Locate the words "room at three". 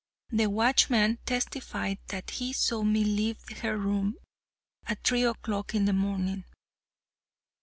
3.77-5.23